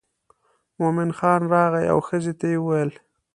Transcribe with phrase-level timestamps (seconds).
[0.79, 2.91] مومن خان راغی او ښځې ته یې وویل.